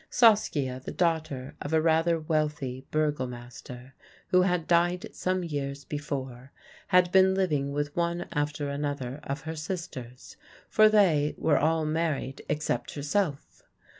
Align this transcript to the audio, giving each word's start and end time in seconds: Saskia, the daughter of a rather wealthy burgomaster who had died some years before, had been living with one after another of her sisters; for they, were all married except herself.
Saskia, 0.09 0.81
the 0.83 0.91
daughter 0.91 1.53
of 1.61 1.73
a 1.73 1.79
rather 1.79 2.19
wealthy 2.19 2.87
burgomaster 2.89 3.93
who 4.29 4.41
had 4.41 4.65
died 4.65 5.05
some 5.13 5.43
years 5.43 5.85
before, 5.85 6.51
had 6.87 7.11
been 7.11 7.35
living 7.35 7.71
with 7.71 7.95
one 7.95 8.25
after 8.31 8.67
another 8.67 9.19
of 9.21 9.41
her 9.41 9.55
sisters; 9.55 10.37
for 10.67 10.89
they, 10.89 11.35
were 11.37 11.59
all 11.59 11.85
married 11.85 12.41
except 12.49 12.95
herself. 12.95 13.61